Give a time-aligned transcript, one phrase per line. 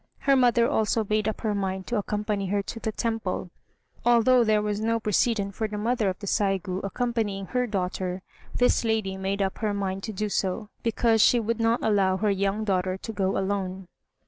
[0.21, 3.51] Her mother also made up her mind to accompany her to the temple.
[4.03, 8.23] Although there was no precedent for the mother of the Saigû accompanying her daughter,
[8.55, 12.31] this lady made up her mind to do so, because she would not allow her
[12.31, 13.87] young daughter to go alone.